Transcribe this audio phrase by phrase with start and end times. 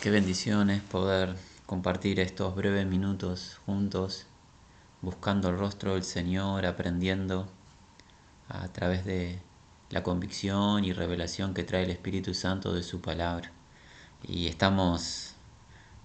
[0.00, 1.34] Qué bendición es poder
[1.66, 4.26] compartir estos breves minutos juntos,
[5.02, 7.48] buscando el rostro del Señor, aprendiendo
[8.48, 9.40] a través de
[9.90, 13.50] la convicción y revelación que trae el Espíritu Santo de su palabra.
[14.22, 15.34] Y estamos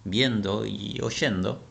[0.06, 1.64] viendo y oyendo,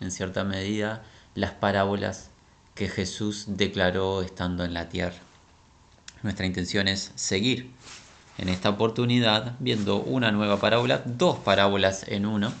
[0.00, 1.04] en cierta medida,
[1.34, 2.28] las parábolas
[2.74, 5.20] que Jesús declaró estando en la tierra.
[6.22, 7.72] Nuestra intención es seguir
[8.42, 12.52] en esta oportunidad viendo una nueva parábola, dos parábolas en uno,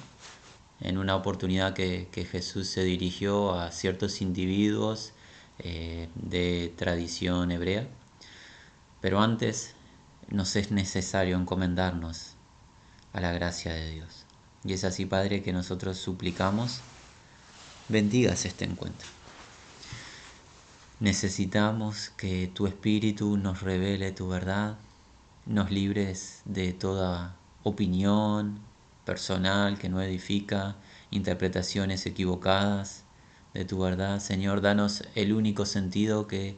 [0.80, 5.12] en una oportunidad que, Jesús se dirigió a ciertos individuos
[5.58, 7.88] eh, de tradición hebrea.
[9.00, 9.74] Pero antes
[10.28, 12.34] nos es necesario encomendarnos
[13.12, 14.24] a la gracia de Dios.
[14.62, 16.78] Y es así, Padre, que nosotros suplicamos,
[17.88, 19.08] bendigas este encuentro.
[21.00, 24.76] Necesitamos que tu Espíritu nos revele tu verdad,
[25.46, 28.60] nos libres de toda opinión
[29.04, 30.76] personal que no edifica,
[31.10, 33.04] interpretaciones equivocadas
[33.52, 34.20] de tu verdad.
[34.20, 36.56] Señor, danos el único sentido que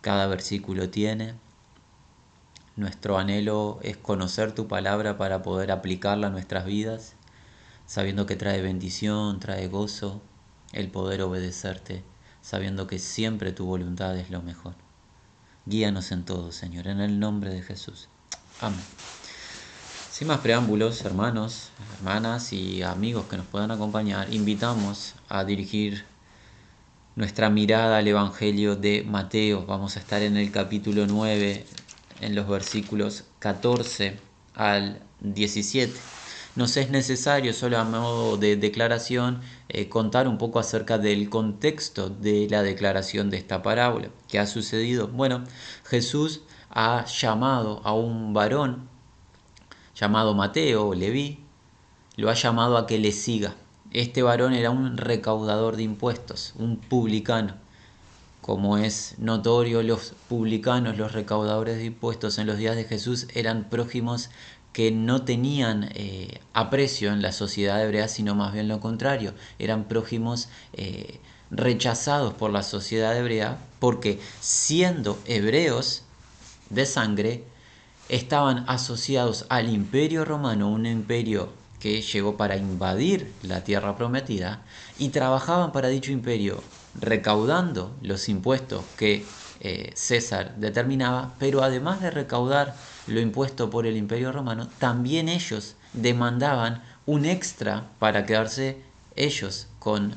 [0.00, 1.34] cada versículo tiene.
[2.76, 7.14] Nuestro anhelo es conocer tu palabra para poder aplicarla a nuestras vidas,
[7.86, 10.20] sabiendo que trae bendición, trae gozo,
[10.72, 12.04] el poder obedecerte,
[12.42, 14.89] sabiendo que siempre tu voluntad es lo mejor.
[15.66, 18.08] Guíanos en todo, Señor, en el nombre de Jesús.
[18.60, 18.80] Amén.
[20.10, 26.04] Sin más preámbulos, hermanos, hermanas y amigos que nos puedan acompañar, invitamos a dirigir
[27.16, 29.64] nuestra mirada al Evangelio de Mateo.
[29.66, 31.66] Vamos a estar en el capítulo 9,
[32.20, 34.18] en los versículos 14
[34.54, 35.92] al 17.
[36.56, 42.10] Nos es necesario, solo a modo de declaración, eh, contar un poco acerca del contexto
[42.10, 44.08] de la declaración de esta parábola.
[44.28, 45.06] ¿Qué ha sucedido?
[45.06, 45.44] Bueno,
[45.84, 46.40] Jesús
[46.70, 48.88] ha llamado a un varón
[49.94, 51.40] llamado Mateo, Leví,
[52.16, 53.54] lo ha llamado a que le siga.
[53.92, 57.54] Este varón era un recaudador de impuestos, un publicano.
[58.40, 63.68] Como es notorio, los publicanos, los recaudadores de impuestos en los días de Jesús eran
[63.68, 64.30] prójimos
[64.72, 69.84] que no tenían eh, aprecio en la sociedad hebrea, sino más bien lo contrario, eran
[69.84, 71.20] prójimos eh,
[71.50, 76.04] rechazados por la sociedad hebrea, porque siendo hebreos
[76.70, 77.44] de sangre,
[78.08, 84.62] estaban asociados al imperio romano, un imperio que llegó para invadir la tierra prometida,
[84.98, 86.62] y trabajaban para dicho imperio
[86.94, 89.24] recaudando los impuestos que
[89.60, 92.76] eh, César determinaba, pero además de recaudar
[93.10, 98.82] lo impuesto por el imperio romano, también ellos demandaban un extra para quedarse
[99.16, 100.14] ellos con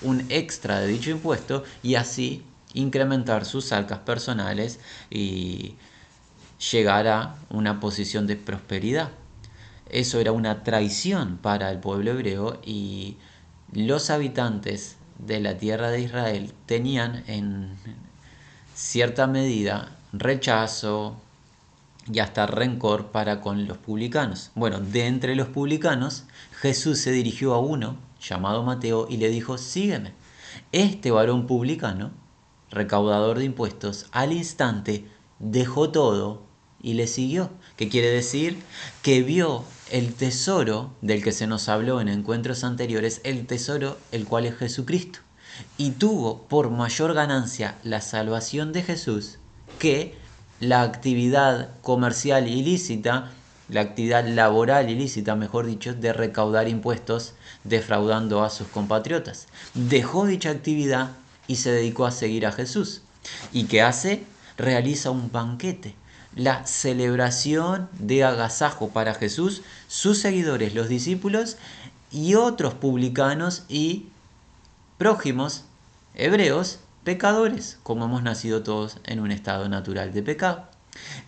[0.00, 2.44] un extra de dicho impuesto y así
[2.74, 4.80] incrementar sus arcas personales
[5.10, 5.74] y
[6.72, 9.10] llegar a una posición de prosperidad.
[9.90, 13.16] Eso era una traición para el pueblo hebreo y
[13.72, 17.76] los habitantes de la tierra de Israel tenían en
[18.74, 21.20] cierta medida rechazo
[22.10, 24.50] y hasta rencor para con los publicanos.
[24.54, 29.58] Bueno, de entre los publicanos, Jesús se dirigió a uno llamado Mateo y le dijo,
[29.58, 30.12] sígueme.
[30.72, 32.10] Este varón publicano,
[32.70, 35.06] recaudador de impuestos, al instante
[35.38, 36.42] dejó todo
[36.80, 37.50] y le siguió.
[37.76, 38.58] ¿Qué quiere decir?
[39.02, 44.24] Que vio el tesoro del que se nos habló en encuentros anteriores, el tesoro el
[44.26, 45.20] cual es Jesucristo.
[45.76, 49.38] Y tuvo por mayor ganancia la salvación de Jesús
[49.78, 50.16] que
[50.62, 53.32] la actividad comercial ilícita,
[53.68, 57.34] la actividad laboral ilícita, mejor dicho, de recaudar impuestos
[57.64, 59.48] defraudando a sus compatriotas.
[59.74, 61.10] Dejó dicha actividad
[61.48, 63.02] y se dedicó a seguir a Jesús.
[63.52, 64.22] ¿Y qué hace?
[64.56, 65.96] Realiza un banquete
[66.36, 71.56] la celebración de agasajo para Jesús, sus seguidores, los discípulos
[72.12, 74.06] y otros publicanos y
[74.96, 75.64] prójimos
[76.14, 80.68] hebreos, pecadores, como hemos nacido todos en un estado natural de pecado.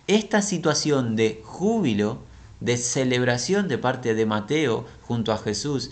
[0.06, 2.18] Esta situación de júbilo,
[2.60, 5.90] de celebración de parte de Mateo junto a Jesús,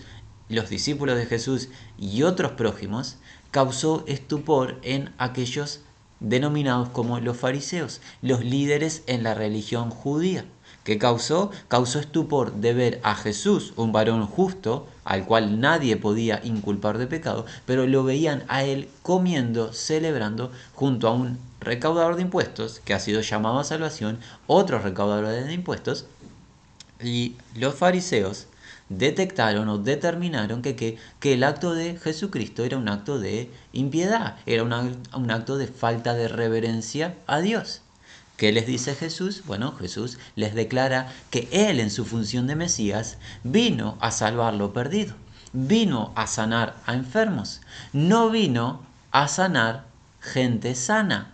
[0.49, 3.17] los discípulos de Jesús y otros prójimos,
[3.51, 5.81] causó estupor en aquellos
[6.19, 10.45] denominados como los fariseos, los líderes en la religión judía.
[10.83, 11.51] ¿Qué causó?
[11.67, 17.07] Causó estupor de ver a Jesús, un varón justo, al cual nadie podía inculpar de
[17.07, 22.93] pecado, pero lo veían a él comiendo, celebrando, junto a un recaudador de impuestos, que
[22.93, 26.05] ha sido llamado a salvación, otros recaudadores de impuestos,
[27.01, 28.47] y los fariseos
[28.89, 34.63] detectaron o determinaron que, que, el acto de Jesucristo era un acto de impiedad, era
[34.63, 37.82] un acto de falta de reverencia a Dios.
[38.43, 39.43] ¿Qué les dice Jesús?
[39.45, 44.73] Bueno, Jesús les declara que Él en su función de Mesías vino a salvar lo
[44.73, 45.13] perdido,
[45.53, 47.61] vino a sanar a enfermos,
[47.93, 48.81] no vino
[49.11, 49.85] a sanar
[50.19, 51.31] gente sana.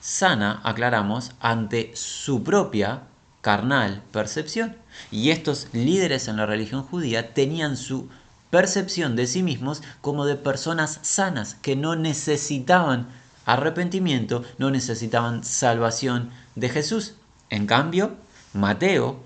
[0.00, 3.02] Sana, aclaramos, ante su propia
[3.42, 4.74] carnal percepción.
[5.12, 8.08] Y estos líderes en la religión judía tenían su
[8.50, 13.06] percepción de sí mismos como de personas sanas que no necesitaban
[13.52, 17.14] arrepentimiento, no necesitaban salvación de Jesús.
[17.48, 18.16] En cambio,
[18.52, 19.20] Mateo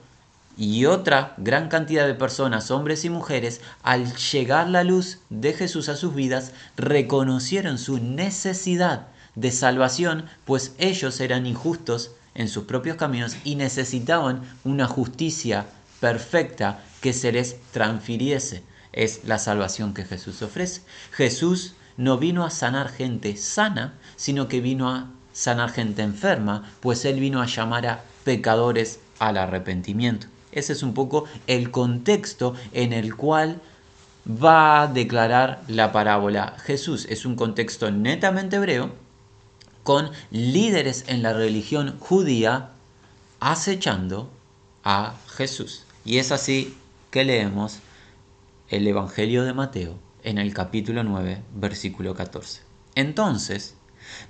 [0.56, 5.88] y otra gran cantidad de personas, hombres y mujeres, al llegar la luz de Jesús
[5.88, 12.97] a sus vidas, reconocieron su necesidad de salvación, pues ellos eran injustos en sus propios
[12.97, 15.67] caminos y necesitaban una justicia
[16.00, 18.62] perfecta que se les transfiriese.
[18.93, 20.82] Es la salvación que Jesús ofrece.
[21.11, 27.05] Jesús no vino a sanar gente sana, sino que vino a sanar gente enferma, pues
[27.05, 30.26] Él vino a llamar a pecadores al arrepentimiento.
[30.52, 33.61] Ese es un poco el contexto en el cual
[34.26, 37.06] va a declarar la parábola Jesús.
[37.11, 38.93] Es un contexto netamente hebreo,
[39.82, 42.70] con líderes en la religión judía
[43.40, 44.31] acechando
[44.82, 45.84] a Jesús.
[46.05, 46.76] Y es así
[47.11, 47.81] que leemos
[48.69, 52.62] el Evangelio de Mateo en el capítulo 9, versículo 14.
[52.94, 53.75] Entonces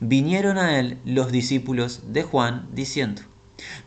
[0.00, 3.22] vinieron a él los discípulos de Juan diciendo,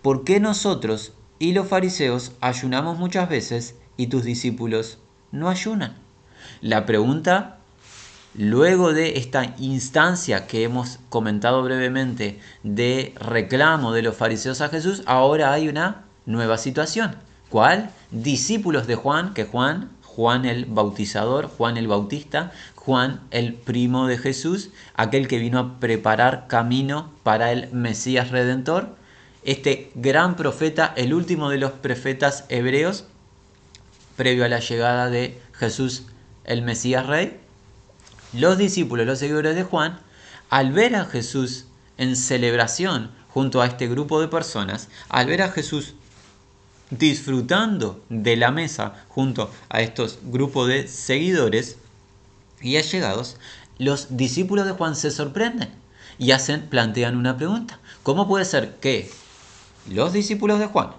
[0.01, 4.99] ¿por qué nosotros y los fariseos ayunamos muchas veces y tus discípulos
[5.31, 5.95] no ayunan?
[6.61, 7.57] La pregunta,
[8.33, 15.03] luego de esta instancia que hemos comentado brevemente de reclamo de los fariseos a Jesús,
[15.05, 17.15] ahora hay una nueva situación.
[17.49, 17.91] ¿Cuál?
[18.11, 22.51] Discípulos de Juan, que Juan Juan el Bautizador, Juan el Bautista,
[22.87, 28.95] Juan el primo de Jesús, aquel que vino a preparar camino para el Mesías Redentor,
[29.43, 33.03] este gran profeta, el último de los profetas hebreos,
[34.15, 36.03] previo a la llegada de Jesús
[36.45, 37.37] el Mesías Rey.
[38.31, 39.99] Los discípulos, los seguidores de Juan,
[40.49, 41.65] al ver a Jesús
[41.97, 45.95] en celebración junto a este grupo de personas, al ver a Jesús
[46.89, 51.75] disfrutando de la mesa junto a estos grupos de seguidores
[52.61, 53.37] y allegados,
[53.77, 55.69] los discípulos de Juan se sorprenden
[56.17, 57.79] y hacen, plantean una pregunta.
[58.03, 59.11] ¿Cómo puede ser que
[59.89, 60.91] los discípulos de Juan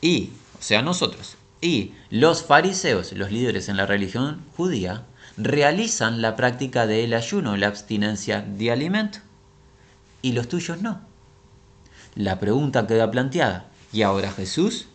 [0.00, 5.04] y, o sea, nosotros, y los fariseos, los líderes en la religión judía,
[5.36, 9.18] realizan la práctica del ayuno, la abstinencia de alimento,
[10.22, 11.00] y los tuyos no?
[12.14, 13.68] La pregunta queda planteada.
[13.92, 14.86] ¿Y ahora Jesús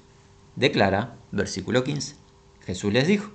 [0.56, 2.16] declara, versículo 15,
[2.66, 3.32] Jesús les dijo,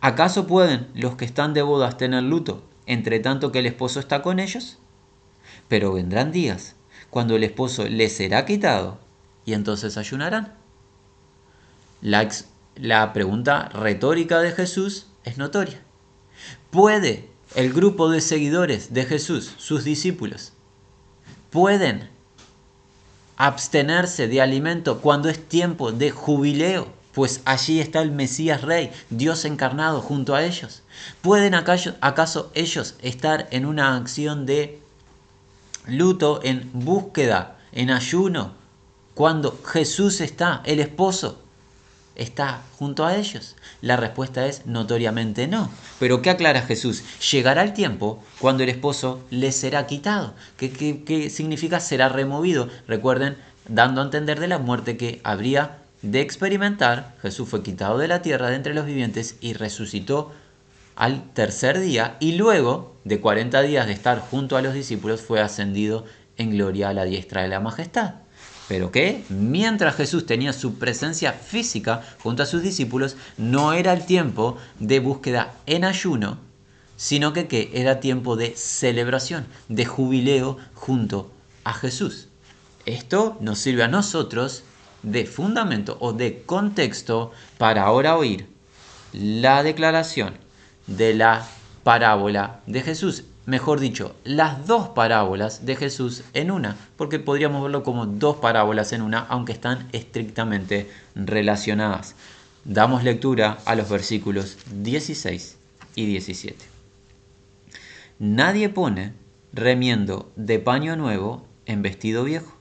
[0.00, 4.22] ¿acaso pueden los que están de bodas tener luto entre tanto que el esposo está
[4.22, 4.78] con ellos?
[5.68, 6.76] Pero vendrán días
[7.10, 8.98] cuando el esposo les será quitado
[9.44, 10.54] y entonces ayunarán.
[12.00, 12.28] La,
[12.76, 15.80] la pregunta retórica de Jesús es notoria.
[16.70, 20.52] ¿Puede el grupo de seguidores de Jesús, sus discípulos,
[21.50, 22.08] pueden
[23.36, 29.44] abstenerse de alimento cuando es tiempo de jubileo, pues allí está el Mesías Rey, Dios
[29.44, 30.82] encarnado junto a ellos.
[31.20, 34.80] ¿Pueden acaso, ellos estar en una acción de
[35.86, 38.54] luto, en búsqueda, en ayuno,
[39.14, 41.38] cuando Jesús está, el esposo,
[42.14, 43.56] está junto a ellos?
[43.82, 45.70] La respuesta es notoriamente no.
[45.98, 47.02] Pero ¿qué aclara Jesús?
[47.30, 50.32] Llegará el tiempo cuando el esposo le será quitado.
[50.56, 52.70] ¿Qué, significa será removido?
[52.88, 53.36] Recuerden,
[53.68, 58.22] dando a entender de la muerte que habría de experimentar, Jesús fue quitado de la
[58.22, 60.32] tierra de entre los vivientes y resucitó
[60.96, 65.40] al tercer día y luego de 40 días de estar junto a los discípulos fue
[65.40, 66.04] ascendido
[66.36, 68.14] en gloria a la diestra de la majestad.
[68.68, 74.06] Pero que mientras Jesús tenía su presencia física junto a sus discípulos, no era el
[74.06, 76.38] tiempo de búsqueda en ayuno,
[76.96, 81.30] sino que, que era tiempo de celebración, de jubileo junto
[81.64, 82.28] a Jesús.
[82.86, 84.64] Esto nos sirve a nosotros
[85.02, 88.46] de fundamento o de contexto para ahora oír
[89.12, 90.34] la declaración
[90.86, 91.46] de la
[91.84, 97.82] parábola de Jesús mejor dicho, las dos parábolas de Jesús en una, porque podríamos verlo
[97.82, 102.14] como dos parábolas en una, aunque están estrictamente relacionadas.
[102.64, 105.56] Damos lectura a los versículos 16
[105.96, 106.56] y 17.
[108.20, 109.12] Nadie pone
[109.52, 112.56] remiendo de paño nuevo en vestido viejo,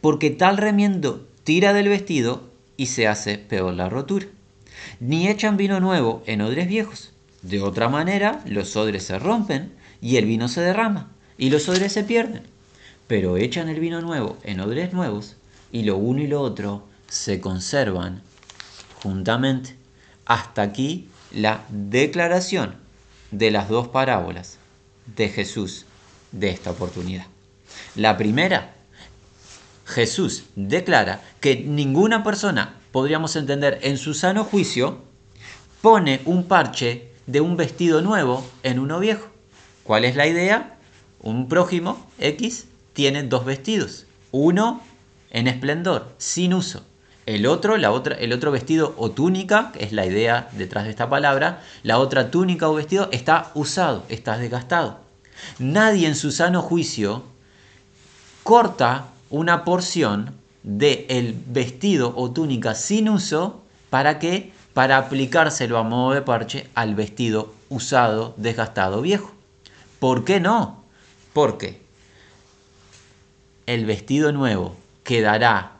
[0.00, 4.26] porque tal remiendo tira del vestido y se hace peor la rotura.
[5.00, 7.10] Ni echan vino nuevo en odres viejos.
[7.42, 11.92] De otra manera, los odres se rompen y el vino se derrama y los odres
[11.92, 12.44] se pierden.
[13.08, 15.34] pero echan el vino nuevo en odres nuevos
[15.72, 18.22] y lo uno y lo otro se conservan
[19.02, 19.74] juntamente.
[20.26, 22.76] Hasta aquí la declaración
[23.32, 24.58] de las dos parábolas
[25.16, 25.84] de Jesús
[26.30, 27.26] de esta oportunidad.
[27.96, 28.76] La primera,
[29.90, 34.98] Jesús declara que ninguna persona, podríamos entender en su sano juicio,
[35.82, 39.26] pone un parche de un vestido nuevo en uno viejo.
[39.82, 40.76] ¿Cuál es la idea?
[41.20, 44.80] Un prójimo X tiene dos vestidos, uno
[45.30, 46.84] en esplendor, sin uso.
[47.26, 50.90] El otro, la otra, el otro vestido o túnica, que es la idea detrás de
[50.90, 55.00] esta palabra, la otra túnica o vestido está usado, está desgastado.
[55.58, 57.24] Nadie en su sano juicio
[58.42, 65.82] corta una porción del el vestido o túnica sin uso para que para aplicárselo a
[65.82, 69.32] modo de parche al vestido usado, desgastado, viejo.
[69.98, 70.84] ¿Por qué no?
[71.32, 71.82] Porque
[73.66, 75.72] el vestido nuevo quedará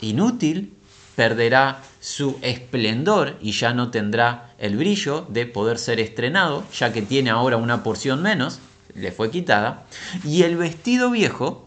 [0.00, 0.74] inútil,
[1.14, 7.02] perderá su esplendor y ya no tendrá el brillo de poder ser estrenado, ya que
[7.02, 8.60] tiene ahora una porción menos,
[8.94, 9.84] le fue quitada,
[10.24, 11.65] y el vestido viejo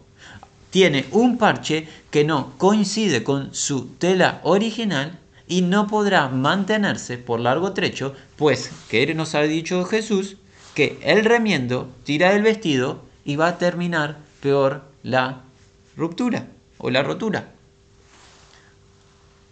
[0.69, 7.39] tiene un parche que no coincide con su tela original y no podrá mantenerse por
[7.39, 10.37] largo trecho, pues que nos ha dicho Jesús
[10.75, 15.41] que el remiendo tira el vestido y va a terminar peor la
[15.97, 16.47] ruptura
[16.77, 17.51] o la rotura.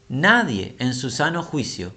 [0.10, 1.94] Nadie en su sano juicio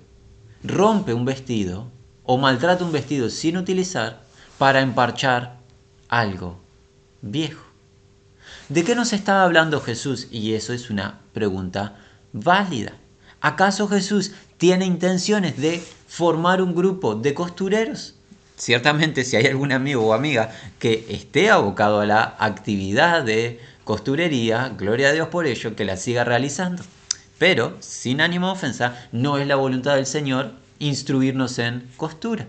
[0.65, 1.91] rompe un vestido
[2.25, 4.23] o maltrata un vestido sin utilizar
[4.59, 5.59] para emparchar
[6.09, 6.59] algo
[7.23, 7.70] viejo.
[8.71, 10.29] ¿De qué nos está hablando Jesús?
[10.31, 11.97] Y eso es una pregunta
[12.33, 12.93] válida.
[13.41, 18.15] ¿Acaso Jesús tiene intenciones de formar un grupo de costureros?
[18.57, 24.69] Ciertamente si hay algún amigo o amiga que esté abocado a la actividad de costurería,
[24.79, 26.85] gloria a Dios por ello, que la siga realizando.
[27.39, 32.47] Pero, sin ánimo de ofensa, no es la voluntad del Señor instruirnos en costura.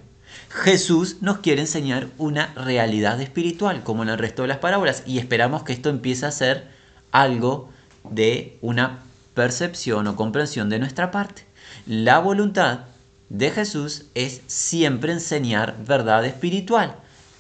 [0.54, 5.18] Jesús nos quiere enseñar una realidad espiritual, como en el resto de las parábolas, y
[5.18, 6.68] esperamos que esto empiece a ser
[7.12, 7.70] algo
[8.04, 9.00] de una
[9.34, 11.46] percepción o comprensión de nuestra parte.
[11.88, 12.82] La voluntad
[13.30, 16.98] de Jesús es siempre enseñar verdad espiritual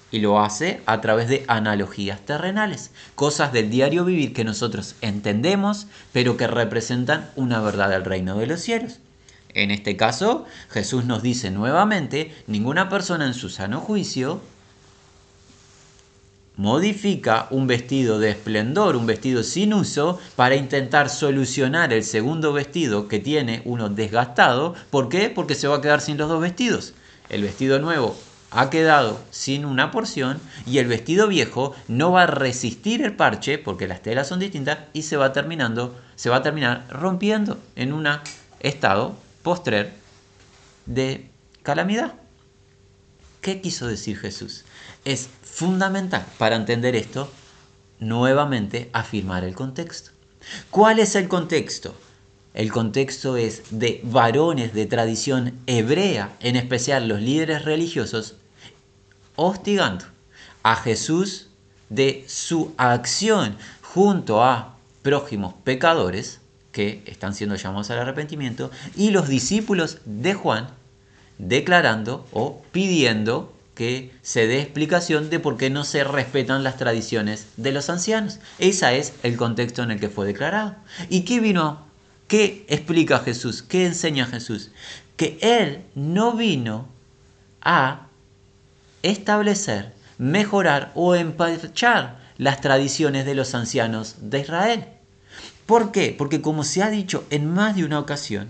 [0.10, 5.88] y lo hace a través de analogías terrenales, cosas del diario vivir que nosotros entendemos,
[6.14, 9.00] pero que representan una verdad del reino de los cielos.
[9.54, 14.42] En este caso, Jesús nos dice nuevamente, ninguna persona en su sano juicio
[16.56, 23.08] modifica un vestido de esplendor, un vestido sin uso, para intentar solucionar el segundo vestido
[23.08, 24.76] que tiene uno desgastado.
[24.90, 25.30] ¿Por qué?
[25.30, 26.94] Porque se va a quedar sin los dos vestidos.
[27.30, 28.16] El vestido nuevo
[28.52, 33.58] ha quedado sin una porción y el vestido viejo no va a resistir el parche
[33.58, 37.94] porque las telas son distintas y se va terminando, se va a terminar rompiendo en
[37.94, 38.08] un
[38.60, 39.94] estado postrer
[40.86, 41.30] de
[41.64, 42.14] calamidad.
[43.42, 44.66] ¿Qué quiso decir Jesús?
[45.04, 47.32] Es fundamental para entender esto
[48.00, 50.12] nuevamente afirmar el contexto.
[50.70, 51.96] ¿Cuál es el contexto?
[52.54, 58.36] El contexto es de varones de tradición hebrea, en especial los líderes religiosos,
[59.36, 60.06] hostigando
[60.64, 61.48] a Jesús
[61.90, 66.41] de su acción junto a prójimos pecadores
[66.72, 70.70] que están siendo llamados al arrepentimiento y los discípulos de Juan
[71.38, 77.48] declarando o pidiendo que se dé explicación de por qué no se respetan las tradiciones
[77.58, 78.40] de los ancianos.
[78.60, 80.76] Ese es el contexto en el que fue declarado.
[81.10, 81.86] ¿Y qué vino?
[82.28, 83.64] ¿Qué explica Jesús?
[83.64, 84.72] ¿Qué enseña Jesús?
[85.18, 86.88] Que Él no vino
[87.62, 88.08] a
[89.04, 94.86] establecer, mejorar o empachar las tradiciones de los ancianos de Israel.
[95.66, 96.16] ¿Por qué?
[96.18, 98.50] Porque como se ha dicho en más de una ocasión,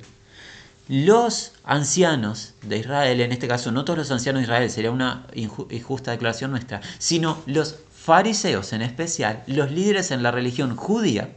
[0.88, 5.26] los ancianos de Israel, en este caso no todos los ancianos de Israel, sería una
[5.34, 11.30] injusta declaración nuestra, sino los fariseos en especial, los líderes en la religión judía,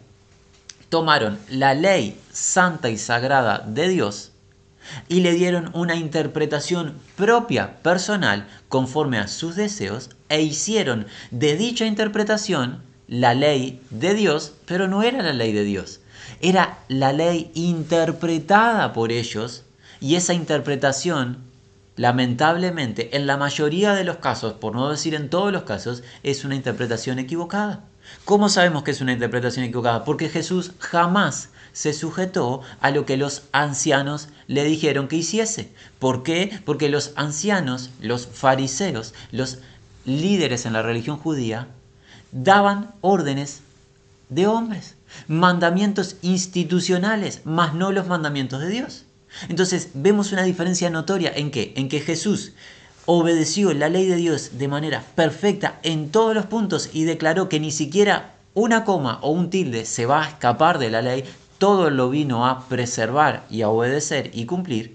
[0.89, 4.33] tomaron la ley santa y sagrada de Dios
[5.09, 11.87] y le dieron una interpretación propia, personal, conforme a sus deseos, e hicieron de dicha
[11.87, 16.01] interpretación la ley de Dios, pero no era la ley de Dios,
[16.41, 19.65] era la ley interpretada por ellos,
[20.01, 21.39] y esa interpretación,
[21.97, 26.45] lamentablemente, en la mayoría de los casos, por no decir en todos los casos, es
[26.45, 27.85] una interpretación equivocada.
[28.25, 30.05] ¿Cómo sabemos que es una interpretación equivocada?
[30.05, 35.73] Porque Jesús jamás se sujetó a lo que los ancianos le dijeron que hiciese.
[35.99, 36.61] ¿Por qué?
[36.65, 39.59] Porque los ancianos, los fariseos, los
[40.05, 41.69] líderes en la religión judía,
[42.35, 43.63] daban órdenes
[44.29, 44.97] de hombres,
[45.29, 49.05] mandamientos institucionales, más no los mandamientos de Dios.
[49.49, 52.53] Entonces vemos una diferencia notoria en que, en que Jesús
[53.07, 57.61] obedeció la ley de Dios de manera perfecta en todos los puntos y declaró que
[57.61, 61.25] ni siquiera una coma o un tilde se va a escapar de la ley,
[61.59, 64.94] todo lo vino a preservar y a obedecer y cumplir,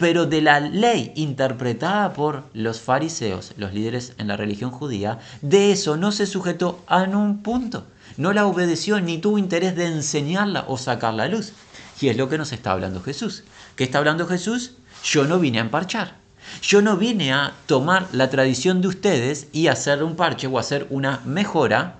[0.00, 5.72] pero de la ley interpretada por los fariseos, los líderes en la religión judía, de
[5.72, 7.84] eso no se sujetó a un punto.
[8.16, 11.52] No la obedeció ni tuvo interés de enseñarla o sacarla a luz.
[12.00, 13.44] Y es lo que nos está hablando Jesús.
[13.76, 14.72] ¿Qué está hablando Jesús?
[15.04, 16.16] Yo no vine a emparchar.
[16.62, 20.86] Yo no vine a tomar la tradición de ustedes y hacer un parche o hacer
[20.88, 21.96] una mejora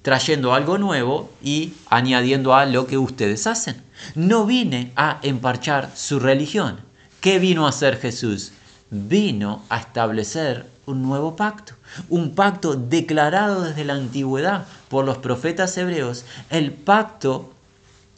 [0.00, 3.82] trayendo algo nuevo y añadiendo a lo que ustedes hacen.
[4.14, 6.90] No vine a emparchar su religión.
[7.22, 8.50] ¿Qué vino a hacer Jesús?
[8.90, 11.74] Vino a establecer un nuevo pacto,
[12.08, 17.52] un pacto declarado desde la antigüedad por los profetas hebreos, el pacto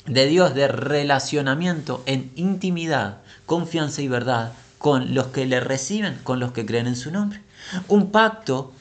[0.06, 6.40] de Dios de relacionamiento en intimidad, confianza y verdad con los que le reciben, con
[6.40, 7.42] los que creen en su nombre.
[7.88, 8.72] Un pacto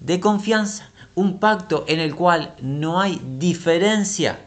[0.00, 4.40] de confianza, un pacto en el cual no hay diferencia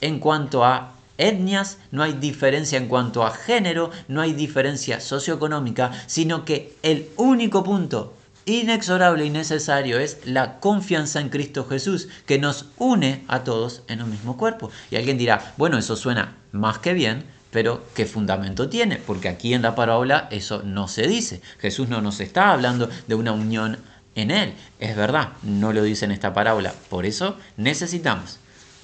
[0.00, 5.92] en cuanto a etnias, no hay diferencia en cuanto a género, no hay diferencia socioeconómica,
[6.06, 8.14] sino que el único punto
[8.46, 14.02] inexorable y necesario es la confianza en Cristo Jesús, que nos une a todos en
[14.02, 14.70] un mismo cuerpo.
[14.90, 18.96] Y alguien dirá, bueno, eso suena más que bien, pero ¿qué fundamento tiene?
[18.96, 21.42] Porque aquí en la parábola eso no se dice.
[21.58, 23.78] Jesús no nos está hablando de una unión
[24.14, 24.54] en Él.
[24.78, 26.72] Es verdad, no lo dice en esta parábola.
[26.88, 28.38] Por eso necesitamos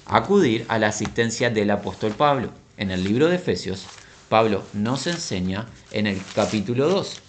[0.05, 2.49] acudir a la asistencia del apóstol Pablo.
[2.77, 3.85] En el libro de Efesios,
[4.29, 7.19] Pablo nos enseña en el capítulo 2.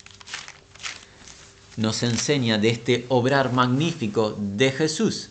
[1.77, 5.31] Nos enseña de este obrar magnífico de Jesús,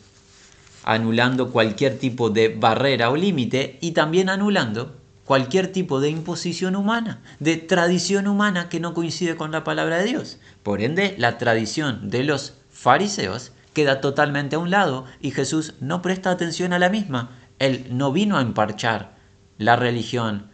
[0.83, 7.21] anulando cualquier tipo de barrera o límite y también anulando cualquier tipo de imposición humana,
[7.39, 10.37] de tradición humana que no coincide con la palabra de Dios.
[10.63, 16.01] Por ende, la tradición de los fariseos queda totalmente a un lado y Jesús no
[16.01, 17.31] presta atención a la misma.
[17.59, 19.15] Él no vino a emparchar
[19.57, 20.51] la religión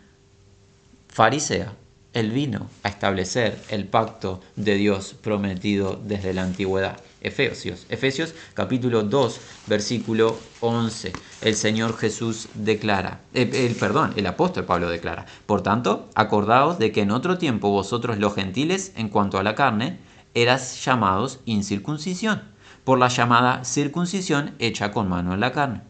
[1.08, 1.74] farisea,
[2.14, 7.00] él vino a establecer el pacto de Dios prometido desde la antigüedad.
[7.22, 11.12] Efesios, Efesios capítulo 2, versículo 11.
[11.42, 16.92] El Señor Jesús declara, eh, el perdón, el apóstol Pablo declara, por tanto, acordaos de
[16.92, 20.00] que en otro tiempo vosotros los gentiles, en cuanto a la carne,
[20.34, 22.42] eras llamados incircuncisión,
[22.90, 25.84] por la llamada circuncisión hecha con mano en la carne.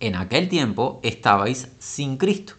[0.00, 2.54] En aquel tiempo estabais sin Cristo,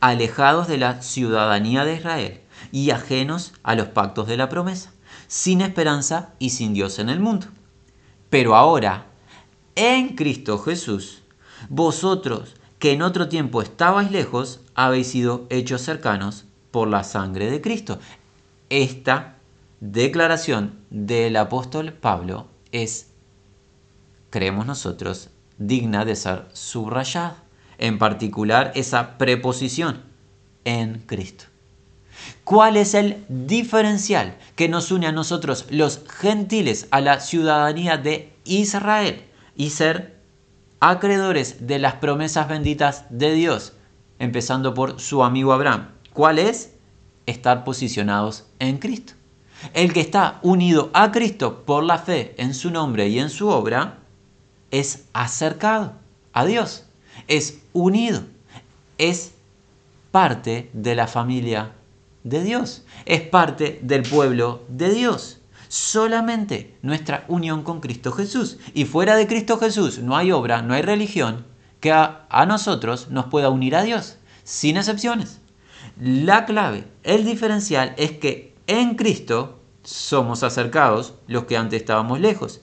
[0.00, 2.40] alejados de la ciudadanía de Israel
[2.72, 4.94] y ajenos a los pactos de la promesa,
[5.26, 7.48] sin esperanza y sin Dios en el mundo.
[8.30, 9.04] Pero ahora,
[9.74, 11.22] en Cristo Jesús,
[11.68, 17.60] vosotros que en otro tiempo estabais lejos, habéis sido hechos cercanos por la sangre de
[17.60, 17.98] Cristo.
[18.70, 19.36] Esta
[19.80, 23.10] declaración del apóstol Pablo es,
[24.30, 27.42] creemos nosotros, digna de ser subrayada.
[27.78, 30.02] En particular, esa preposición
[30.64, 31.44] en Cristo.
[32.44, 38.32] ¿Cuál es el diferencial que nos une a nosotros los gentiles a la ciudadanía de
[38.44, 39.22] Israel
[39.54, 40.18] y ser
[40.80, 43.74] acreedores de las promesas benditas de Dios,
[44.18, 45.90] empezando por su amigo Abraham?
[46.12, 46.72] ¿Cuál es?
[47.26, 49.12] Estar posicionados en Cristo.
[49.74, 53.48] El que está unido a Cristo por la fe en su nombre y en su
[53.48, 53.98] obra
[54.70, 55.94] es acercado
[56.32, 56.84] a Dios,
[57.26, 58.22] es unido,
[58.98, 59.32] es
[60.10, 61.72] parte de la familia
[62.24, 65.40] de Dios, es parte del pueblo de Dios.
[65.68, 68.58] Solamente nuestra unión con Cristo Jesús.
[68.72, 71.44] Y fuera de Cristo Jesús no hay obra, no hay religión
[71.80, 75.40] que a, nosotros nos pueda unir a Dios, sin excepciones.
[76.00, 82.60] La clave, el diferencial es que en Cristo somos acercados los que antes estábamos lejos.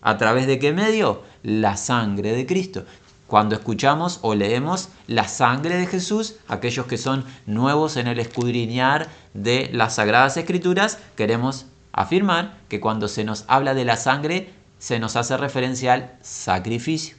[0.00, 1.22] ¿A través de qué medio?
[1.42, 2.84] La sangre de Cristo.
[3.26, 9.08] Cuando escuchamos o leemos la sangre de Jesús, aquellos que son nuevos en el escudriñar
[9.34, 14.98] de las sagradas escrituras, queremos afirmar que cuando se nos habla de la sangre, se
[14.98, 17.16] nos hace referencia al sacrificio.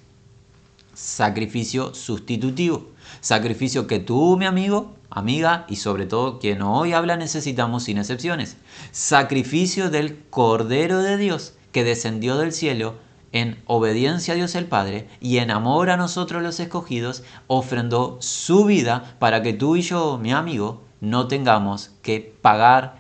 [0.96, 2.95] Sacrificio sustitutivo.
[3.26, 8.56] Sacrificio que tú, mi amigo, amiga y sobre todo quien hoy habla necesitamos sin excepciones.
[8.92, 12.94] Sacrificio del Cordero de Dios que descendió del cielo
[13.32, 18.64] en obediencia a Dios el Padre y en amor a nosotros los escogidos, ofrendó su
[18.66, 23.00] vida para que tú y yo, mi amigo, no tengamos que pagar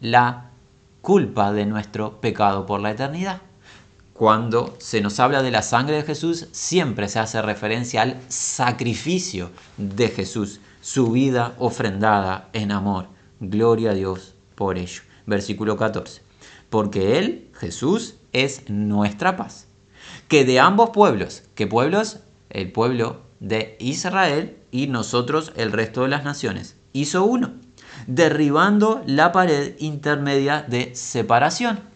[0.00, 0.50] la
[1.00, 3.40] culpa de nuestro pecado por la eternidad.
[4.16, 9.50] Cuando se nos habla de la sangre de Jesús, siempre se hace referencia al sacrificio
[9.76, 13.08] de Jesús, su vida ofrendada en amor.
[13.40, 15.02] Gloria a Dios por ello.
[15.26, 16.22] Versículo 14.
[16.70, 19.66] Porque Él, Jesús, es nuestra paz.
[20.28, 22.20] Que de ambos pueblos, ¿qué pueblos?
[22.48, 26.76] El pueblo de Israel y nosotros el resto de las naciones.
[26.94, 27.52] Hizo uno,
[28.06, 31.95] derribando la pared intermedia de separación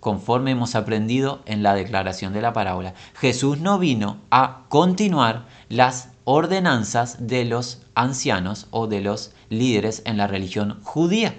[0.00, 2.94] conforme hemos aprendido en la declaración de la parábola.
[3.14, 10.16] Jesús no vino a continuar las ordenanzas de los ancianos o de los líderes en
[10.16, 11.34] la religión judía,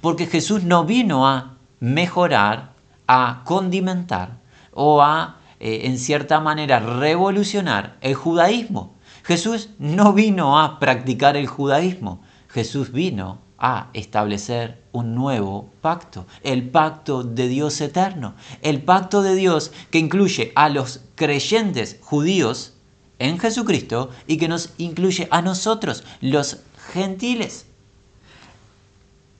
[0.00, 2.72] porque Jesús no vino a mejorar,
[3.06, 4.38] a condimentar
[4.72, 8.94] o a, eh, en cierta manera, revolucionar el judaísmo.
[9.24, 16.68] Jesús no vino a practicar el judaísmo, Jesús vino a establecer un nuevo pacto, el
[16.68, 22.74] pacto de Dios eterno, el pacto de Dios que incluye a los creyentes judíos
[23.18, 26.58] en Jesucristo y que nos incluye a nosotros, los
[26.92, 27.66] gentiles.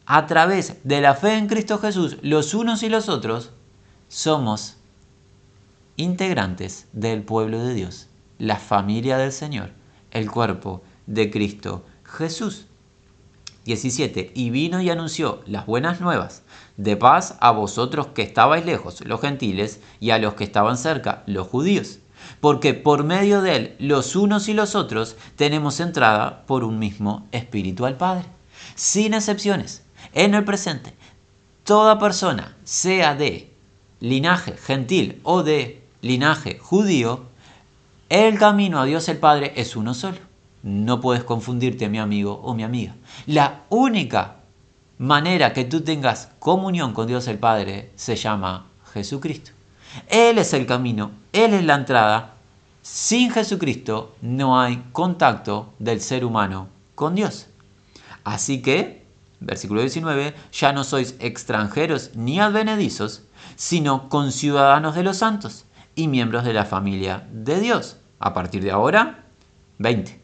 [0.06, 3.50] A través de la fe en Cristo Jesús, los unos y los otros
[4.08, 4.76] somos
[5.96, 9.70] integrantes del pueblo de Dios, la familia del Señor,
[10.10, 12.66] el cuerpo de Cristo Jesús.
[13.64, 14.32] 17.
[14.34, 16.42] Y vino y anunció las buenas nuevas
[16.76, 21.22] de paz a vosotros que estabais lejos, los gentiles, y a los que estaban cerca,
[21.26, 21.98] los judíos.
[22.40, 27.26] Porque por medio de él, los unos y los otros, tenemos entrada por un mismo
[27.32, 28.26] Espíritu al Padre.
[28.74, 30.94] Sin excepciones, en el presente,
[31.64, 33.52] toda persona, sea de
[34.00, 37.24] linaje gentil o de linaje judío,
[38.08, 40.18] el camino a Dios el Padre es uno solo.
[40.64, 42.94] No puedes confundirte, mi amigo o mi amiga.
[43.26, 44.36] La única
[44.96, 49.50] manera que tú tengas comunión con Dios el Padre se llama Jesucristo.
[50.08, 52.36] Él es el camino, Él es la entrada.
[52.80, 57.48] Sin Jesucristo no hay contacto del ser humano con Dios.
[58.24, 59.04] Así que,
[59.40, 63.24] versículo 19, ya no sois extranjeros ni advenedizos,
[63.56, 67.98] sino conciudadanos de los santos y miembros de la familia de Dios.
[68.18, 69.26] A partir de ahora,
[69.76, 70.23] 20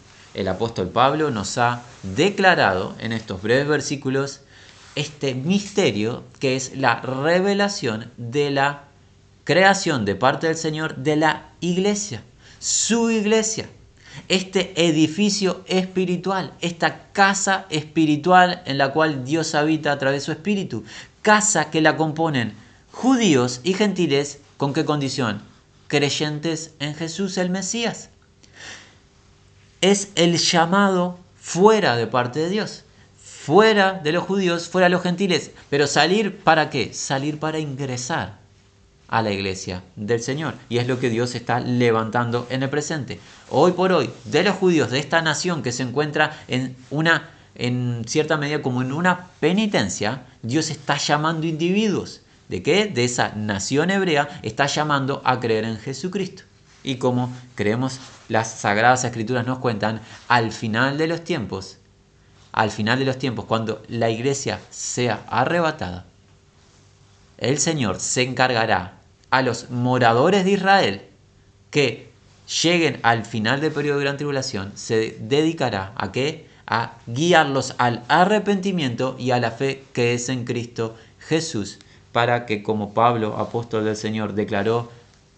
[0.33, 4.41] el apóstol Pablo nos ha declarado en estos breves versículos
[4.95, 8.83] este misterio que es la revelación de la
[9.43, 12.23] creación de parte del Señor de la iglesia,
[12.59, 13.69] su iglesia,
[14.27, 20.31] este edificio espiritual, esta casa espiritual en la cual Dios habita a través de su
[20.31, 20.83] espíritu,
[21.21, 22.53] casa que la componen
[22.91, 25.41] judíos y gentiles, ¿con qué condición?
[25.87, 28.10] Creyentes en Jesús el Mesías
[29.81, 32.83] es el llamado fuera de parte de Dios,
[33.17, 35.51] fuera de los judíos, fuera de los gentiles.
[35.69, 36.93] Pero salir para qué?
[36.93, 38.39] Salir para ingresar
[39.07, 40.53] a la iglesia del Señor.
[40.69, 43.19] Y es lo que Dios está levantando en el presente.
[43.49, 48.03] Hoy por hoy, de los judíos, de esta nación que se encuentra en una, en
[48.07, 52.21] cierta medida como en una penitencia, Dios está llamando individuos.
[52.47, 52.85] ¿De qué?
[52.85, 56.43] De esa nación hebrea está llamando a creer en Jesucristo
[56.83, 61.77] y como creemos las sagradas escrituras nos cuentan, al final de los tiempos,
[62.51, 66.05] al final de los tiempos, cuando la iglesia sea arrebatada,
[67.37, 71.01] el Señor se encargará a los moradores de Israel
[71.71, 72.11] que
[72.61, 76.49] lleguen al final del periodo de gran tribulación, se dedicará a qué?
[76.67, 81.79] A guiarlos al arrepentimiento y a la fe que es en Cristo Jesús,
[82.11, 84.91] para que como Pablo, apóstol del Señor, declaró,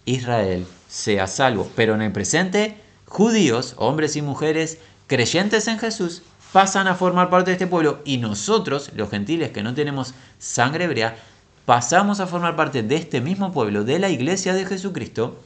[0.04, 1.70] Israel sea salvo.
[1.74, 7.50] Pero en el presente, judíos, hombres y mujeres creyentes en Jesús, pasan a formar parte
[7.50, 11.16] de este pueblo y nosotros, los gentiles que no tenemos sangre hebrea,
[11.66, 15.40] pasamos a formar parte de este mismo pueblo, de la iglesia de Jesucristo,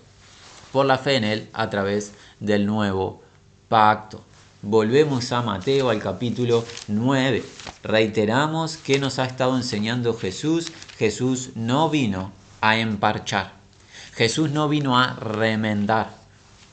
[0.73, 3.23] por la fe en Él a través del nuevo
[3.69, 4.23] pacto.
[4.61, 7.45] Volvemos a Mateo al capítulo 9.
[7.85, 10.73] Reiteramos que nos ha estado enseñando Jesús.
[10.99, 13.58] Jesús no vino a emparchar.
[14.19, 16.11] Jesús no vino a remendar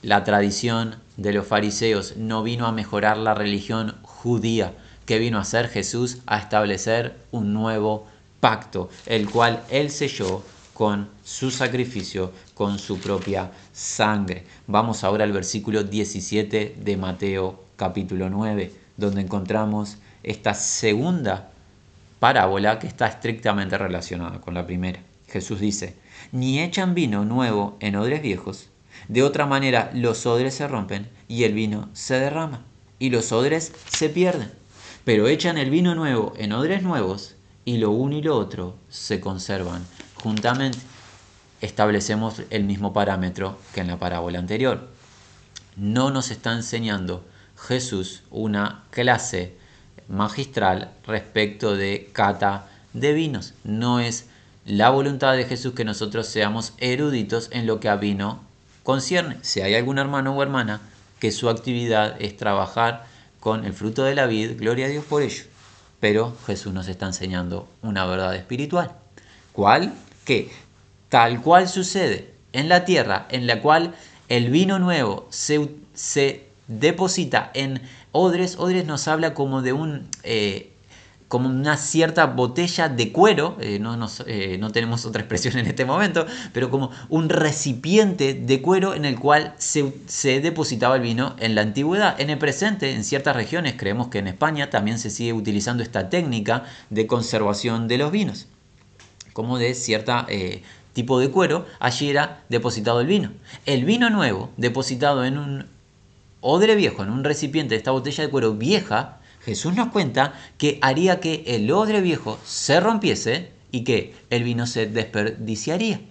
[0.02, 4.74] la tradición de los fariseos, no vino a mejorar la religión judía.
[5.06, 6.24] que vino a hacer Jesús?
[6.26, 8.08] A establecer un nuevo
[8.40, 10.42] pacto, el cual él selló
[10.74, 14.44] con su sacrificio, con su propia sangre.
[14.66, 21.52] Vamos ahora al versículo 17 de Mateo capítulo 9, donde encontramos esta segunda
[22.20, 25.00] parábola que está estrictamente relacionada con la primera.
[25.28, 25.94] Jesús dice,
[26.32, 28.70] ni echan vino nuevo en odres viejos,
[29.08, 32.62] de otra manera los odres se rompen y el vino se derrama
[33.00, 34.52] y los odres se pierden,
[35.04, 37.36] pero echan el vino nuevo en odres nuevos
[37.66, 39.86] y lo uno y lo otro se conservan
[40.16, 40.80] juntamente.
[41.62, 44.90] Establecemos el mismo parámetro que en la parábola anterior.
[45.76, 47.26] No nos está enseñando
[47.58, 49.56] Jesús una clase
[50.08, 53.54] magistral respecto de cata de vinos.
[53.64, 54.28] No es
[54.66, 58.42] la voluntad de Jesús que nosotros seamos eruditos en lo que a vino
[58.84, 59.38] concierne.
[59.42, 60.82] Si hay algún hermano o hermana
[61.20, 63.06] que su actividad es trabajar
[63.40, 65.44] con el fruto de la vid, gloria a Dios por ello.
[66.00, 68.92] Pero Jesús nos está enseñando una verdad espiritual.
[69.54, 69.94] ¿Cuál?
[70.26, 70.52] Que
[71.10, 73.94] tal cual sucede en la tierra, en la cual
[74.30, 78.58] el vino nuevo se, deposita en odres.
[78.58, 80.10] Odres nos habla como de un...
[80.24, 80.72] Eh,
[81.36, 85.84] como una cierta botella de cuero, eh, no, eh, no, tenemos otra expresión en este
[85.84, 91.36] momento, pero como un recipiente de cuero en el cual se, se, depositaba el vino
[91.38, 92.22] en la antigüedad.
[92.22, 96.10] En el presente, en ciertas regiones, creemos que en España también se sigue utilizando esta
[96.10, 98.48] técnica de conservación de los vinos,
[99.34, 100.28] como de cierta
[100.94, 103.34] tipo de cuero, allí era depositado el vino.
[103.66, 105.66] El vino nuevo, depositado en un
[106.40, 110.80] odre viejo, en un recipiente de esta botella de cuero vieja, Jesús nos cuenta que
[110.82, 116.02] haría que el odre viejo se rompiese y que el vino se desperdiciaría.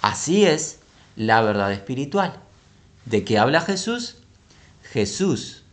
[0.00, 0.78] Así es
[1.16, 2.40] la verdad espiritual.
[3.04, 4.16] ¿De qué habla Jesús?
[4.82, 5.64] Jesús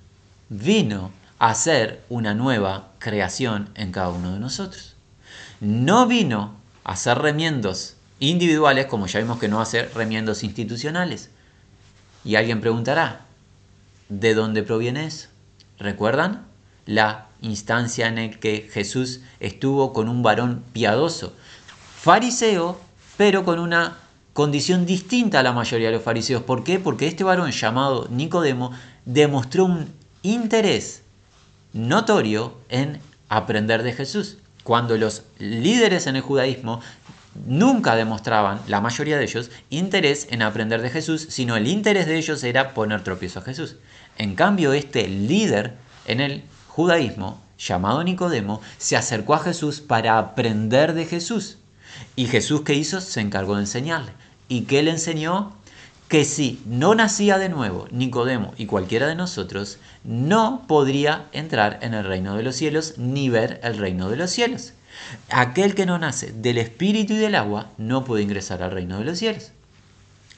[0.50, 4.96] vino a hacer una nueva creación en cada uno de nosotros.
[5.62, 11.30] No vino a hacer remiendos individuales, como ya vimos que no hace remiendos institucionales.
[12.26, 13.26] Y alguien preguntará,
[14.10, 15.30] ¿De dónde proviene eso?
[15.80, 16.53] ¿Recuerdan?
[16.86, 21.34] La instancia en la que Jesús estuvo con un varón piadoso,
[22.02, 22.80] fariseo,
[23.18, 23.98] pero con una
[24.34, 26.44] condición distinta a la mayoría de los fariseos.
[26.44, 26.80] ¿Por qué?
[26.80, 28.72] Porque este varón llamado Nicodemo
[29.06, 29.94] demostró un
[30.24, 31.04] interés
[31.74, 34.38] notorio en aprender de Jesús.
[34.64, 36.82] Cuando los líderes en el judaísmo
[37.46, 42.18] nunca demostraban, la mayoría de ellos, interés en aprender de Jesús, sino el interés de
[42.18, 43.76] ellos era poner tropiezo a Jesús.
[44.18, 46.44] En cambio, este líder en el
[46.76, 51.58] judaísmo, llamado Nicodemo, se acercó a Jesús para aprender de Jesús.
[52.16, 53.00] Y Jesús, ¿qué hizo?
[53.00, 54.12] Se encargó de enseñarle.
[54.48, 55.54] ¿Y qué le enseñó?
[56.08, 61.94] Que si no nacía de nuevo Nicodemo y cualquiera de nosotros, no podría entrar en
[61.94, 64.74] el reino de los cielos ni ver el reino de los cielos.
[65.30, 69.06] Aquel que no nace del espíritu y del agua no puede ingresar al reino de
[69.06, 69.52] los cielos.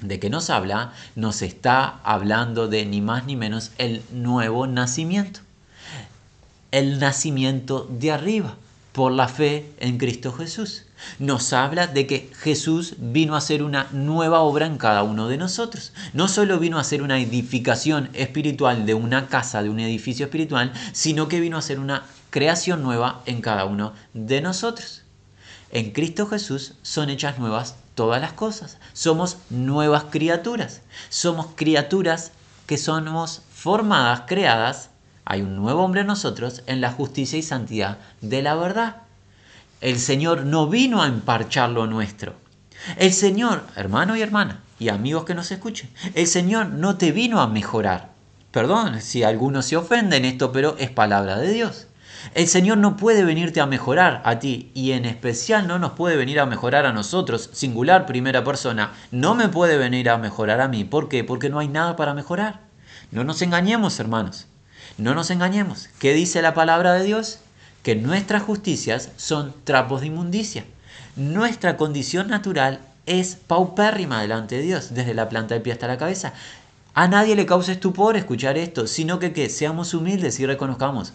[0.01, 0.91] ¿De qué nos habla?
[1.15, 5.44] Nos está hablando de ni más ni menos el nuevo nacimiento.
[6.75, 8.57] El nacimiento de arriba,
[8.91, 10.83] por la fe en Cristo Jesús.
[11.19, 15.37] Nos habla de que Jesús vino a hacer una nueva obra en cada uno de
[15.37, 15.93] nosotros.
[16.11, 20.73] No solo vino a hacer una edificación espiritual de una casa, de un edificio espiritual,
[20.91, 25.03] sino que vino a hacer una creación nueva en cada uno de nosotros.
[25.71, 28.79] En Cristo Jesús son hechas nuevas todas las cosas.
[28.91, 30.81] Somos nuevas criaturas.
[31.07, 32.33] Somos criaturas
[32.65, 34.89] que somos formadas, creadas.
[35.25, 38.97] Hay un nuevo hombre en nosotros en la justicia y santidad de la verdad.
[39.81, 42.33] El Señor no vino a emparchar lo nuestro.
[42.97, 47.41] El Señor, hermano y hermana, y amigos que nos escuchen, el Señor no te vino
[47.41, 48.09] a mejorar.
[48.51, 51.87] Perdón si algunos se ofenden esto, pero es palabra de Dios.
[52.35, 56.17] El Señor no puede venirte a mejorar a ti y en especial no nos puede
[56.17, 60.67] venir a mejorar a nosotros, singular primera persona, no me puede venir a mejorar a
[60.67, 60.83] mí.
[60.83, 61.23] ¿Por qué?
[61.23, 62.61] Porque no hay nada para mejorar.
[63.11, 64.47] No nos engañemos, hermanos.
[64.97, 65.89] No nos engañemos.
[65.99, 67.39] ¿Qué dice la palabra de Dios?
[67.83, 70.65] Que nuestras justicias son trapos de inmundicia.
[71.15, 75.97] Nuestra condición natural es paupérrima delante de Dios, desde la planta del pie hasta la
[75.97, 76.33] cabeza.
[76.93, 81.13] A nadie le causa estupor escuchar esto, sino que, que seamos humildes y reconozcamos,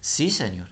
[0.00, 0.68] Sí, Señor.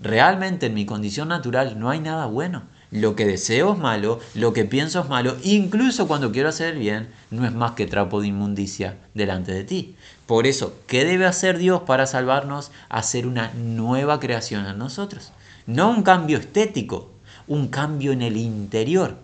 [0.00, 2.62] Realmente en mi condición natural no hay nada bueno.
[2.90, 6.78] lo que deseo es malo, lo que pienso es malo, incluso cuando quiero hacer el
[6.78, 9.96] bien, no es más que trapo de inmundicia delante de ti.
[10.26, 12.70] Por eso, ¿qué debe hacer Dios para salvarnos?
[12.88, 15.32] Hacer una nueva creación en nosotros.
[15.66, 17.10] No un cambio estético,
[17.46, 19.16] un cambio en el interior,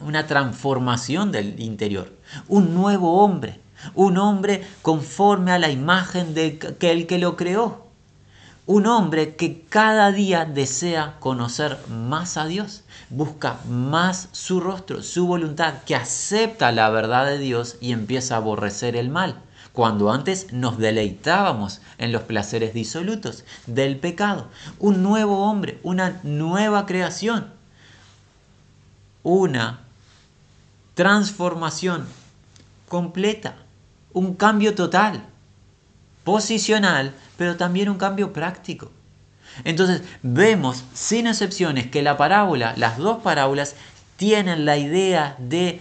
[0.00, 2.12] una transformación del interior,
[2.48, 3.60] un nuevo hombre,
[3.94, 7.86] un hombre conforme a la imagen de aquel que lo creó.
[8.66, 15.26] Un hombre que cada día desea conocer más a Dios, busca más su rostro, su
[15.26, 19.40] voluntad, que acepta la verdad de Dios y empieza a aborrecer el mal,
[19.78, 24.48] cuando antes nos deleitábamos en los placeres disolutos del pecado.
[24.80, 27.52] Un nuevo hombre, una nueva creación,
[29.22, 29.78] una
[30.94, 32.08] transformación
[32.88, 33.54] completa,
[34.12, 35.24] un cambio total,
[36.24, 38.90] posicional, pero también un cambio práctico.
[39.62, 43.76] Entonces vemos sin excepciones que la parábola, las dos parábolas,
[44.16, 45.80] tienen la idea de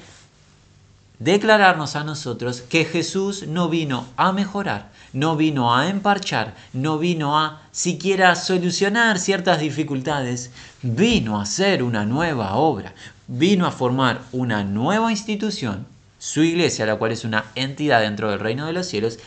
[1.20, 7.40] declararnos a nosotros que Jesús no vino a mejorar, no vino a emparchar, no vino
[7.40, 10.52] a siquiera solucionar ciertas dificultades,
[10.82, 12.94] vino a hacer una nueva obra,
[13.28, 15.86] vino a formar una nueva institución,
[16.20, 19.20] su iglesia, la cual es una entidad dentro del reino de los cielos,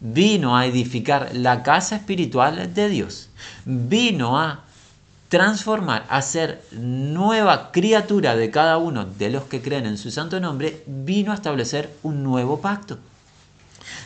[0.00, 3.30] vino a edificar la casa espiritual de Dios,
[3.64, 4.64] vino a
[5.28, 10.40] transformar, a ser nueva criatura de cada uno de los que creen en su santo
[10.40, 12.98] nombre, vino a establecer un nuevo pacto.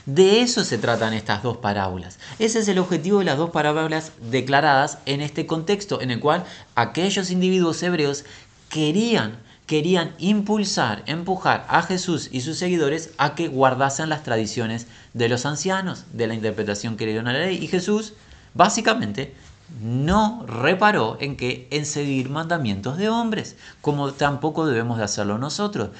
[0.05, 2.19] De eso se tratan estas dos parábolas.
[2.41, 6.45] Ese es el objetivo de las dos parábolas declaradas en este contexto en el cual
[6.75, 8.25] aquellos individuos hebreos
[8.69, 15.29] querían querían impulsar, empujar a Jesús y sus seguidores a que guardasen las tradiciones de
[15.29, 17.59] los ancianos, de la interpretación que le dieron a la ley.
[17.63, 18.13] Y Jesús,
[18.55, 19.35] básicamente,
[19.81, 25.91] no reparó en que en seguir mandamientos de hombres, como tampoco debemos de hacerlo nosotros.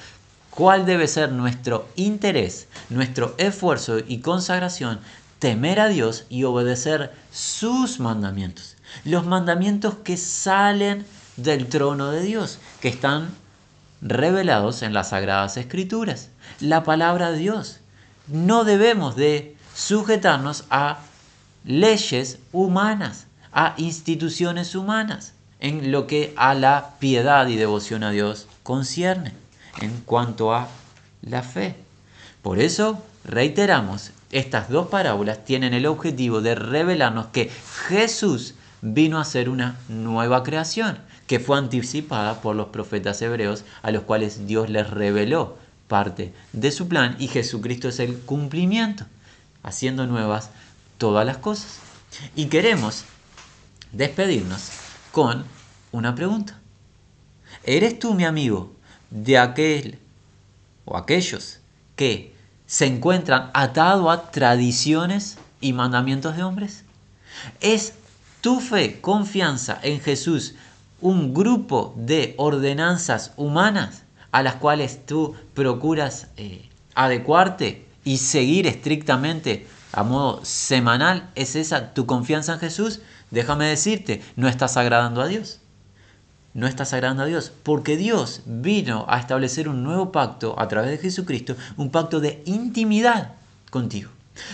[0.49, 4.99] ¿Cuál debe ser nuestro interés, nuestro esfuerzo y consagración?
[5.39, 8.75] Temer a Dios y obedecer sus mandamientos.
[9.03, 11.05] Los mandamientos que salen
[11.37, 13.29] del trono de Dios, que están
[14.01, 17.79] revelados en las sagradas escrituras, la palabra de Dios.
[18.27, 20.99] No debemos de sujetarnos a
[21.65, 28.47] leyes humanas, a instituciones humanas, en lo que a la piedad y devoción a Dios
[28.63, 29.33] concierne,
[29.81, 30.67] en cuanto a
[31.21, 31.75] la fe.
[32.41, 37.51] Por eso, reiteramos, estas dos parábolas tienen el objetivo de revelarnos que
[37.87, 43.91] Jesús vino a ser una nueva creación, que fue anticipada por los profetas hebreos a
[43.91, 49.05] los cuales Dios les reveló parte de su plan y Jesucristo es el cumplimiento,
[49.61, 50.49] haciendo nuevas
[50.97, 51.79] todas las cosas.
[52.35, 53.05] Y queremos
[53.93, 54.69] despedirnos
[55.11, 55.45] con
[55.91, 56.59] una pregunta.
[57.63, 58.73] ¿Eres tú, mi amigo,
[59.09, 59.99] de aquel
[60.85, 61.59] o aquellos
[61.95, 66.83] que se encuentran atados a tradiciones y mandamientos de hombres?
[67.61, 67.93] ¿Es
[68.41, 70.55] tu fe, confianza en Jesús
[70.99, 79.67] un grupo de ordenanzas humanas a las cuales tú procuras eh, adecuarte y seguir estrictamente
[79.93, 81.29] a modo semanal?
[81.35, 82.99] ¿Es esa tu confianza en Jesús?
[83.31, 85.59] Déjame decirte, no estás agradando a Dios.
[86.53, 90.91] No estás agradando a Dios, porque Dios vino a establecer un nuevo pacto a través
[90.91, 93.33] de Jesucristo, un pacto de intimidad
[93.71, 94.11] contigo.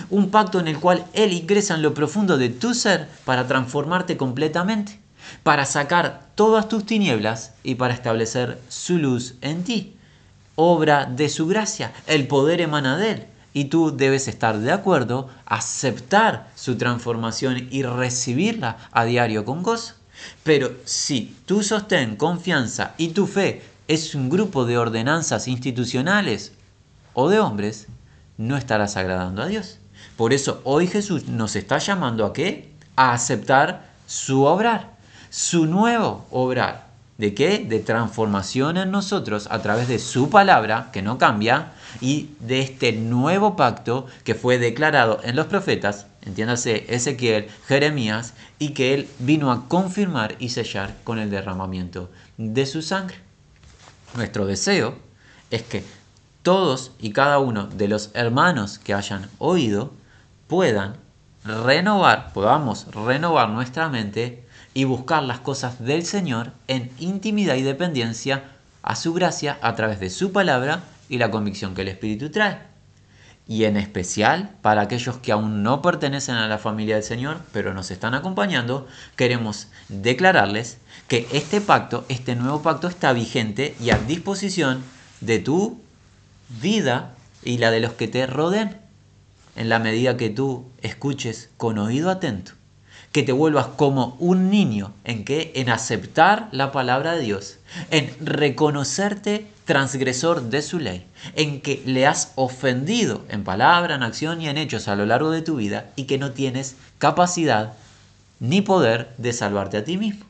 [0.10, 4.16] Un pacto en el cual Él ingresa en lo profundo de tu ser para transformarte
[4.16, 5.00] completamente
[5.44, 9.96] para sacar todas tus tinieblas y para establecer su luz en ti.
[10.56, 13.26] Obra de su gracia, el poder emana de él.
[13.60, 19.96] Y tú debes estar de acuerdo, aceptar su transformación y recibirla a diario con gozo.
[20.46, 26.54] Pero si tu sostén, confianza y tu fe es un grupo de ordenanzas institucionales
[27.14, 27.88] o de hombres,
[28.38, 29.80] no estarás agradando a Dios.
[30.16, 32.72] Por eso hoy Jesús nos está llamando a qué?
[32.96, 36.88] A aceptar su obrar su nuevo obrar.
[37.18, 37.60] ¿De qué?
[37.60, 42.92] De transformación en nosotros a través de su palabra, que no cambia, y de este
[42.94, 49.52] nuevo pacto que fue declarado en los profetas, entiéndase Ezequiel, Jeremías, y que él vino
[49.52, 53.18] a confirmar y sellar con el derramamiento de su sangre.
[54.16, 54.96] Nuestro deseo
[55.52, 55.84] es que
[56.42, 59.92] todos y cada uno de los hermanos que hayan oído
[60.48, 60.96] puedan
[61.44, 64.44] renovar, podamos renovar nuestra mente
[64.74, 68.44] y buscar las cosas del Señor en intimidad y dependencia
[68.82, 72.70] a su gracia a través de su palabra y la convicción que el Espíritu trae.
[73.48, 77.74] y en especial para aquellos que aún no pertenecen a la familia del Señor, pero
[77.74, 78.86] nos están acompañando,
[79.16, 84.84] queremos declararles que este pacto, este nuevo pacto está vigente y a disposición
[85.20, 85.82] de tu
[86.62, 88.78] vida y la de los que te rodeen,
[89.56, 92.52] en la medida que tú escuches con oído atento,
[93.12, 97.58] que te vuelvas como un niño en que en aceptar la palabra de Dios,
[97.90, 101.06] en reconocerte transgresor de su ley,
[101.36, 105.32] en que le has ofendido en palabra, en acción y en hechos a lo largo
[105.32, 107.74] de tu vida y que no tienes capacidad
[108.40, 110.26] ni poder de salvarte a ti mismo.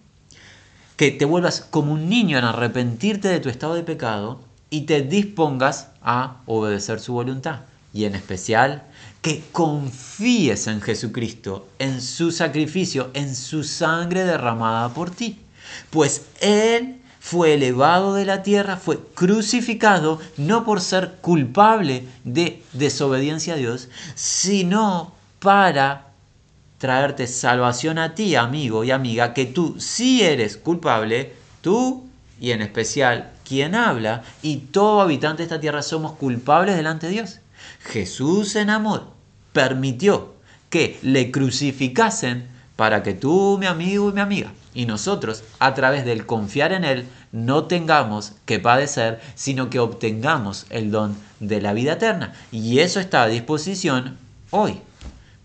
[0.95, 5.01] Que te vuelvas como un niño en arrepentirte de tu estado de pecado y te
[5.01, 7.61] dispongas a obedecer su voluntad.
[7.93, 8.83] Y en especial,
[9.21, 15.39] que confíes en Jesucristo, en su sacrificio, en su sangre derramada por ti.
[15.89, 23.55] Pues Él fue elevado de la tierra, fue crucificado, no por ser culpable de desobediencia
[23.55, 26.07] a Dios, sino para
[26.77, 32.05] traerte salvación a ti, amigo y amiga, que tú sí eres culpable, tú
[32.39, 37.13] y en especial quien habla y todo habitante de esta tierra somos culpables delante de
[37.13, 37.39] Dios.
[37.79, 39.13] Jesús en amor
[39.53, 40.33] permitió
[40.69, 46.05] que le crucificasen para que tú, mi amigo y mi amiga, y nosotros, a través
[46.05, 51.73] del confiar en Él, no tengamos que padecer, sino que obtengamos el don de la
[51.73, 52.33] vida eterna.
[52.51, 54.17] Y eso está a disposición
[54.51, 54.79] hoy.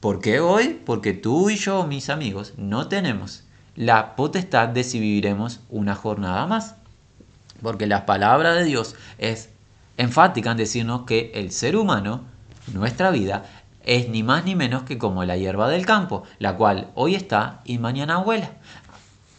[0.01, 0.81] ¿Por qué hoy?
[0.85, 6.47] Porque tú y yo, mis amigos, no tenemos la potestad de si viviremos una jornada
[6.47, 6.75] más.
[7.63, 9.49] Porque la palabra de Dios es
[9.97, 12.23] enfática en decirnos que el ser humano,
[12.73, 13.45] nuestra vida,
[13.85, 17.61] es ni más ni menos que como la hierba del campo, la cual hoy está
[17.65, 18.51] y mañana vuela.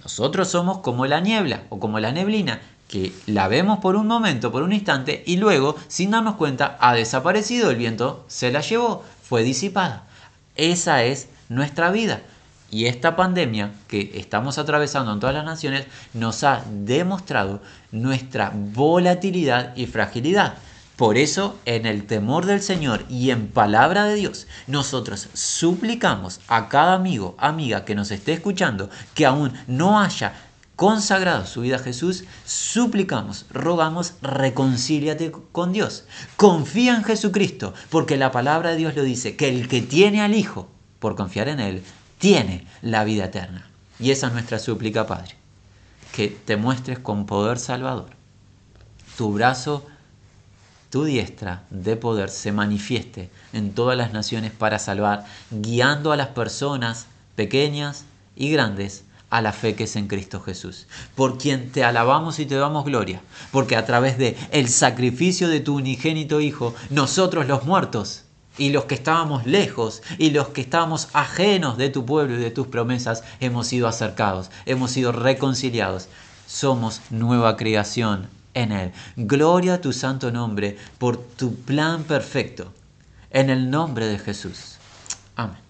[0.03, 4.51] Nosotros somos como la niebla o como la neblina, que la vemos por un momento,
[4.51, 9.03] por un instante, y luego, sin darnos cuenta, ha desaparecido, el viento se la llevó,
[9.23, 10.05] fue disipada.
[10.55, 12.21] Esa es nuestra vida.
[12.71, 17.61] Y esta pandemia que estamos atravesando en todas las naciones nos ha demostrado
[17.91, 20.55] nuestra volatilidad y fragilidad.
[20.95, 26.69] Por eso, en el temor del Señor y en palabra de Dios, nosotros suplicamos a
[26.69, 30.33] cada amigo, amiga que nos esté escuchando, que aún no haya
[30.77, 36.05] consagrado su vida a Jesús, suplicamos, rogamos, reconcíliate con Dios.
[36.37, 40.33] Confía en Jesucristo, porque la palabra de Dios lo dice, que el que tiene al
[40.33, 41.83] Hijo, por confiar en Él,
[42.17, 43.67] tiene la vida eterna.
[43.99, 45.35] Y esa es nuestra súplica, Padre,
[46.11, 48.09] que te muestres con poder salvador.
[49.17, 49.85] Tu brazo
[50.95, 56.29] tu diestra de poder se manifieste en todas las naciones para salvar, guiando a las
[56.29, 58.05] personas pequeñas
[58.35, 62.45] y grandes a la fe que es en Cristo Jesús, por quien te alabamos y
[62.45, 67.65] te damos gloria, porque a través de el sacrificio de tu unigénito Hijo, nosotros los
[67.65, 68.23] muertos
[68.57, 72.51] y los que estábamos lejos y los que estábamos ajenos de tu pueblo y de
[72.51, 76.07] tus promesas, hemos sido acercados, hemos sido reconciliados,
[76.47, 78.91] somos nueva creación en Él.
[79.15, 82.71] Gloria a tu santo nombre por tu plan perfecto.
[83.29, 84.77] En el nombre de Jesús.
[85.35, 85.64] Amén.